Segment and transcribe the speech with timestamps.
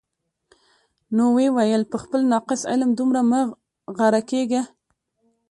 [1.15, 3.41] نو ویې ویل: په خپل ناقص علم دومره مه
[3.97, 4.61] غره کېږه.